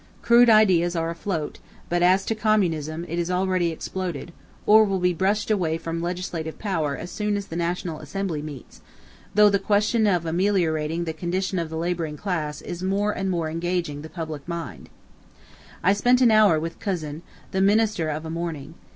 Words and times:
Crude 0.23 0.49
ideas 0.49 0.95
are 0.95 1.11
afloat, 1.11 1.59
but 1.87 2.01
as 2.01 2.25
to 2.25 2.33
Communism, 2.33 3.05
it 3.07 3.19
is 3.19 3.29
already 3.29 3.69
exploded, 3.69 4.33
or 4.65 4.83
will 4.83 4.97
be 4.97 5.13
brushed 5.13 5.51
away 5.51 5.77
from 5.77 6.01
legislative 6.01 6.57
power 6.57 6.97
as 6.97 7.11
soon 7.11 7.37
as 7.37 7.45
the 7.45 7.55
National 7.55 7.99
Assembly 7.99 8.41
meets, 8.41 8.81
though 9.35 9.47
the 9.51 9.59
question 9.59 10.07
of 10.07 10.25
ameliorating 10.25 11.03
the 11.03 11.13
condition 11.13 11.59
of 11.59 11.69
the 11.69 11.77
laboring 11.77 12.17
class 12.17 12.63
is 12.63 12.81
more 12.81 13.11
and 13.11 13.29
more 13.29 13.47
engaging 13.47 14.01
the 14.01 14.09
public 14.09 14.47
mind."... 14.47 14.89
"I 15.83 15.93
spent 15.93 16.19
an 16.19 16.31
hour 16.31 16.59
with 16.59 16.79
Cousin, 16.79 17.21
the 17.51 17.61
Minister 17.61 18.09
of 18.09 18.25
a 18.25 18.31
morning. 18.31 18.73